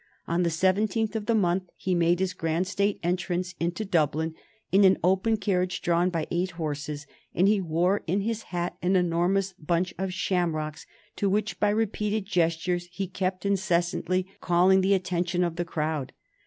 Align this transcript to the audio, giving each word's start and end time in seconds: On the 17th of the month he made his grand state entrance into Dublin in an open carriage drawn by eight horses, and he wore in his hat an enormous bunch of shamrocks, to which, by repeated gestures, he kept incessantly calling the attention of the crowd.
On 0.27 0.41
the 0.41 0.49
17th 0.49 1.15
of 1.15 1.27
the 1.27 1.35
month 1.35 1.69
he 1.75 1.93
made 1.93 2.19
his 2.19 2.33
grand 2.33 2.65
state 2.65 2.99
entrance 3.03 3.53
into 3.59 3.85
Dublin 3.85 4.33
in 4.71 4.83
an 4.83 4.97
open 5.03 5.37
carriage 5.37 5.79
drawn 5.79 6.09
by 6.09 6.25
eight 6.31 6.49
horses, 6.57 7.05
and 7.35 7.47
he 7.47 7.61
wore 7.61 8.01
in 8.07 8.21
his 8.21 8.41
hat 8.49 8.75
an 8.81 8.95
enormous 8.95 9.53
bunch 9.59 9.93
of 9.99 10.11
shamrocks, 10.11 10.87
to 11.17 11.29
which, 11.29 11.59
by 11.59 11.69
repeated 11.69 12.25
gestures, 12.25 12.89
he 12.91 13.05
kept 13.07 13.45
incessantly 13.45 14.25
calling 14.41 14.81
the 14.81 14.95
attention 14.95 15.43
of 15.43 15.55
the 15.55 15.65
crowd. 15.65 16.13